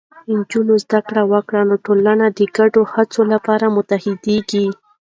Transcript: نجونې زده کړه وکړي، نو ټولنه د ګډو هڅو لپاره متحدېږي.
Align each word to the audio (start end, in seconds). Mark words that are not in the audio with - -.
نجونې 0.33 0.75
زده 0.83 0.99
کړه 1.07 1.23
وکړي، 1.33 1.61
نو 1.69 1.75
ټولنه 1.85 2.25
د 2.37 2.41
ګډو 2.57 2.81
هڅو 2.93 3.21
لپاره 3.33 3.65
متحدېږي. 3.75 4.65